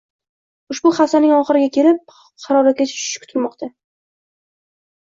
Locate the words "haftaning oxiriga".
0.99-1.69